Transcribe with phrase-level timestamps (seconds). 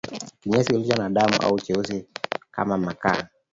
[0.41, 2.05] Kinyesi kilicho na damu au cheusi
[2.51, 3.27] kama makaa